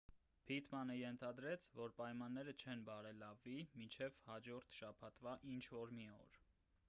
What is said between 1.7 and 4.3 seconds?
որ պայմանները չեն բարելավվի մինչև